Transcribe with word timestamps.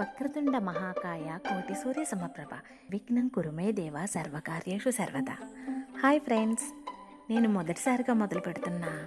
వక్రతుండ 0.00 0.58
మహాకాయ 0.58 1.38
కోటి 1.48 1.74
సూర్య 1.74 2.04
సమప్రభ. 2.04 2.48
విఘ్నం 2.90 3.28
కురుమే 3.28 3.72
దేవ 3.72 4.06
సర్వకార్యేషు 4.06 4.90
సర్వదా. 4.90 5.36
హాయ్ 6.02 6.20
ఫ్రెండ్స్ 6.20 6.64
నేను 7.30 7.48
మొదటిసారిగా 7.48 8.14
మొదలు 8.14 8.40
పెడుతున్న 8.40 9.06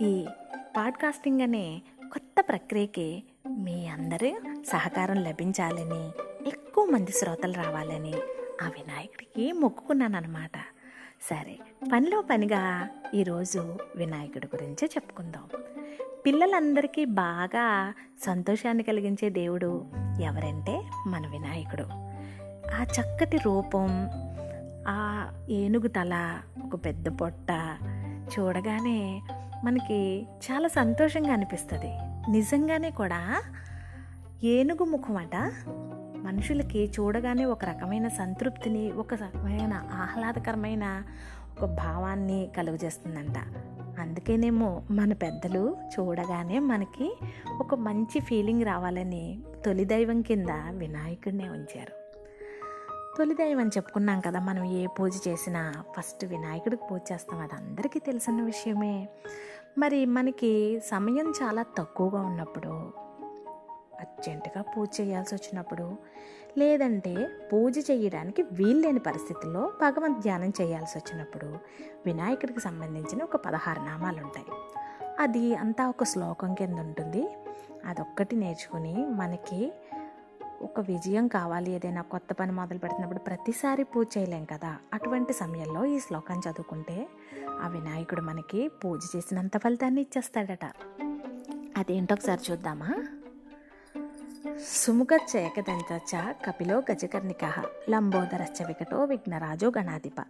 ఈ 0.00 0.26
పాడ్కాస్టింగ్ 0.76 1.40
అనే 1.40 1.82
కొత్త 2.12 2.44
ప్రక్రియకి 2.48 3.22
మీ 3.50 3.86
అందరూ 3.86 4.40
సహకారం 4.62 5.16
లభించాలని 5.16 6.08
ఎక్కువ 6.48 6.84
మంది 6.84 7.12
శ్రోతలు 7.12 7.52
రావాలని 7.52 8.14
ఆ 8.62 8.68
వినాయకుడికి 8.68 9.52
మొక్కుకున్నాను 9.52 10.48
సరే 11.30 11.58
పనిలో 11.92 12.22
పనిగా 12.22 12.88
ఈరోజు 13.14 13.78
వినాయకుడి 13.96 14.46
గురించి 14.46 14.86
చెప్పుకుందాం. 14.86 15.48
పిల్లలందరికీ 16.26 17.04
బాగా 17.04 17.94
సంతోషాన్ని 18.26 18.82
కలిగించే 18.82 19.30
దేవుడు 19.30 19.84
ఎవరంటే 20.20 20.82
మన 21.06 21.26
వినాయకుడు. 21.30 21.82
ఆ 22.74 22.82
చక్కటి 22.82 23.36
రూపం 23.36 24.10
ఆ 24.88 25.28
ఏనుగు 25.50 25.88
తల 25.88 26.38
ఒక 26.64 26.84
పెద్ద 26.84 27.08
పొట్ట 27.08 27.76
చూడగానే 28.38 29.22
మనకి 29.64 30.26
చాలా 30.50 30.68
సంతోషంగా 30.68 31.32
అనిపిస్తుంది. 31.32 31.90
నిజంగానే 32.30 32.90
కూడా 32.90 33.42
ఏనుగు 34.44 34.84
ముఖమట 34.84 35.52
మనుషులకి 36.24 36.84
చూడగానే 36.84 37.44
ఒక 37.44 37.64
రకమైన 37.64 38.08
సంతృప్తిని 38.08 38.92
ఒక 38.92 39.14
రకమైన 39.14 39.74
ఆహ్లాదకరమైన 39.92 41.02
ఒక 41.60 41.64
భావాన్ని 41.64 42.50
కలుగజేస్తుందంట. 42.56 43.34
అందుకేనేమో 44.00 44.82
మన 44.90 45.12
పెద్దలు 45.12 45.76
చూడగానే 45.98 46.58
మనకి 46.58 47.18
ఒక 47.60 47.74
మంచి 47.74 48.20
ఫీలింగ్ 48.20 48.62
రావాలని 48.62 49.42
తొలి 49.66 49.84
దైవం 49.84 50.22
కింద 50.22 50.46
వినాయకుడినే 50.70 51.48
ఉంచారు. 51.48 52.00
తొలి 53.18 53.34
దైవం 53.34 53.60
అని 53.60 53.70
చెప్పుకున్నాం 53.70 54.20
కదా 54.20 54.40
మనం 54.40 54.64
ఏ 54.64 54.86
పూజ 54.86 55.20
చేసినా 55.28 55.84
ఫస్ట్ 55.98 56.24
వినాయకుడికి 56.24 56.82
పూజ 56.90 57.00
చేస్తాం. 57.12 57.40
అది 57.40 57.54
అందరికీ 57.54 57.98
తెలిసిన 57.98 58.42
విషయమే. 58.42 59.08
మరి 59.78 60.06
మనకి 60.06 60.80
సమయం 60.80 61.32
చాలా 61.42 61.62
తక్కువగా 61.78 62.20
ఉన్నప్పుడు 62.20 62.92
అర్జెంటుగా 64.00 64.62
పూజ 64.62 64.88
చేయాల్సి 65.00 65.34
వచ్చినప్పుడు 65.34 65.96
లేదంటే 66.58 67.28
పూజ 67.52 67.78
చేయడానికి 67.90 68.42
వీల్లేని 68.42 68.98
పరిస్థితుల్లో 68.98 69.72
భగవంత్ 69.80 70.20
ధ్యానం 70.20 70.52
చేయాల్సి 70.60 70.98
వచ్చినప్పుడు 70.98 71.46
వినాయకుడికి 72.06 72.60
సంబంధించిన 72.60 73.22
ఒక 73.22 73.36
పదహారు 73.36 73.80
నామాలు 73.80 74.20
ఉంటాయి 74.22 74.46
అది 75.20 75.54
అంతా 75.54 75.88
ఒక 75.88 76.04
శ్లోకం 76.04 76.54
కింద 76.54 76.78
ఉంటుంది. 76.78 77.28
అదొక్కటి 77.84 78.36
నేర్చుకుని 78.36 78.94
మనకి 78.94 79.72
ఒక 80.62 80.80
విజయం 80.80 81.28
కావాలి. 81.28 81.70
ఏదైనా 81.70 82.02
కొత్త 82.02 82.32
పని 82.32 82.52
మొదలు 82.52 82.78
పెడుతున్నప్పుడు 82.78 83.18
ప్రతిసారి 83.18 83.84
పూజ 83.84 84.06
చేయలేం 84.18 84.44
కదా. 84.44 84.76
అటువంటి 84.94 85.32
సమయంలో 85.32 85.84
ఈ 85.84 86.00
శ్లోకం 86.00 86.38
చదువుకుంటే 86.38 87.08
ఆ 87.60 87.68
వినాయకుడు 87.68 88.20
మనకి 88.20 88.68
పూజ 88.68 89.00
చేసినంత 89.16 89.56
ఫలితాన్ని 89.56 90.00
ఇచ్చేస్తాడట. 90.00 90.64
అదేంటో 91.76 92.14
ఒకసారి 92.14 92.52
చూద్దామా? 92.52 92.90
సుముఖచ్చ 94.74 95.32
కపిలో 96.46 96.76
గజకర్ణిక 96.90 97.44
లంబోదరశ్చ 97.90 98.64
వికటో 98.66 98.98
విఘ్నరాజో 99.04 99.68
గణాధిప 99.68 100.20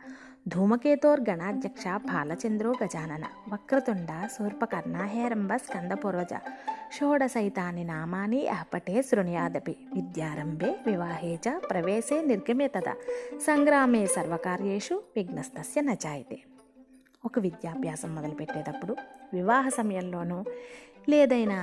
ధూమకేతోర్గణాధ్యక్ష 0.49 1.85
బాలచంద్రో 2.07 2.71
గజానన 2.83 3.25
వక్రతుండ 3.53 4.11
శూర్పకర్ణ 4.37 4.97
హేరంబ 5.05 5.53
స్కందపూర్వజ 5.57 6.35
షోడసైతాని 6.99 7.85
నామాని 7.85 8.49
అహపటే 8.49 9.03
శృణుయాదపి 9.03 9.77
విద్యారంభే 9.95 10.71
వివాహే 10.87 11.39
చ 11.47 11.55
ప్రవేశే 11.71 12.19
నిర్గమే 12.23 12.69
తద 12.69 12.89
సంగ్రామే 13.47 14.07
సర్వకార్యేషు 14.07 14.97
విఘ్నస్తస్య 15.17 15.81
నచాయితే 15.81 16.39
ఒక 17.25 17.39
విద్యాభ్యాసం 17.39 18.15
మొదలుపెట్టేటప్పుడు 18.15 18.97
వివాహ 19.33 19.69
సమయంలోనూ 19.69 20.39
లేదైనా 21.09 21.59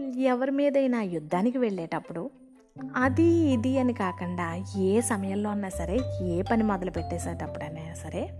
ఎవరి 0.00 0.50
మీదైనా 0.50 1.02
యుద్ధానికి 1.02 1.58
వెళ్ళేటప్పుడు 1.58 2.30
అది 2.96 3.22
ఇది 3.22 3.78
అని 3.78 3.92
కాకుండా 3.92 4.54
ఏ 4.78 5.00
సమయంలో 5.00 5.50
అన్నా 5.50 5.68
సరే 5.68 5.98
ఏ 6.22 6.42
పని 6.42 6.62
మొదలు 6.62 6.90
పెట్టేసేటప్పుడైనా 6.90 7.94
సరే 7.94 8.30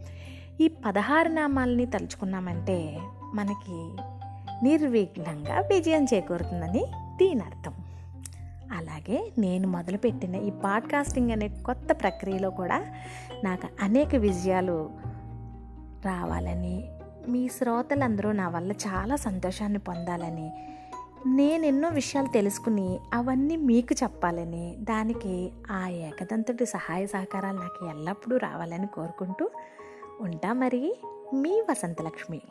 ఈ 0.61 0.69
పదహారు 0.69 1.29
నామాలని 1.29 1.87
తలుచుకున్నామంటే 1.87 2.99
మనకి 3.35 3.97
నిర్విఘ్నంగా 4.65 5.61
విజయం 5.61 6.05
చేకూరుతుందని 6.05 6.85
దీని 7.17 7.41
అర్థం. 7.41 7.75
అలాగే 8.73 9.33
నేను 9.39 9.69
మొదలుపెట్టిన 9.69 10.35
ఈ 10.35 10.51
పాడ్కాస్టింగ్ 10.51 11.31
అనే 11.31 11.49
కొత్త 11.49 11.93
ప్రక్రియలో 11.93 12.51
కూడా 12.51 12.87
నాకు 13.45 13.69
అనేక 13.83 14.15
విజయాలు 14.15 14.91
రావాలని 16.05 16.85
మీ 17.29 17.49
శ్రోతలందరూ 17.49 18.33
నా 18.33 18.49
వల్ల 18.49 18.73
చాలా 18.73 19.17
సంతోషాన్ని 19.17 19.79
పొందాలని 19.79 20.76
నేను 21.27 21.67
ఎన్నో 21.67 21.89
విషయాలు 21.89 22.29
తెలుసుకుని 22.29 23.01
అవన్నీ 23.15 23.57
మీకు 23.57 23.95
చెప్పాలని 24.03 24.77
దానికి 24.81 25.53
ఆ 25.71 25.89
ఏకదంతుడి 25.89 26.67
సహాయ 26.67 27.07
సహకారాలు 27.07 27.57
నాకు 27.57 27.87
ఎల్లప్పుడూ 27.87 28.37
రావాలని 28.37 28.87
కోరుకుంటూ 28.87 29.51
ఉంటా 30.21 30.53
మరి 30.53 30.97
మీ 31.35 31.61
వసంతలక్ష్మి. 31.71 32.43